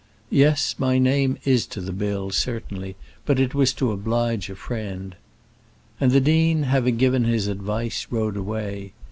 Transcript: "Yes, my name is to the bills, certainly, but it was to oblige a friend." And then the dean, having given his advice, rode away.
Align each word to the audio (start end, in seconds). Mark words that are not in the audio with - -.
"Yes, 0.31 0.73
my 0.79 0.97
name 0.97 1.37
is 1.45 1.67
to 1.67 1.79
the 1.79 1.91
bills, 1.91 2.35
certainly, 2.35 2.95
but 3.23 3.39
it 3.39 3.53
was 3.53 3.71
to 3.73 3.91
oblige 3.91 4.49
a 4.49 4.55
friend." 4.55 5.15
And 5.99 6.09
then 6.09 6.13
the 6.23 6.25
dean, 6.25 6.63
having 6.63 6.97
given 6.97 7.23
his 7.25 7.45
advice, 7.45 8.07
rode 8.09 8.35
away. 8.35 8.93